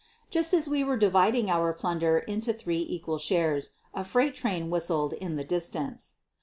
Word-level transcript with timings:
Just 0.31 0.51
as 0.55 0.67
we 0.67 0.83
were 0.83 0.97
dividing 0.97 1.51
our 1.51 1.73
plunder 1.73 2.17
into 2.17 2.51
three 2.53 2.83
j 2.83 2.89
equal 2.91 3.19
shares 3.19 3.69
a 3.93 4.03
freight 4.03 4.33
train 4.33 4.71
whistled 4.71 5.13
in 5.13 5.35
the 5.35 5.43
dis 5.45 5.69
tance. 5.69 6.15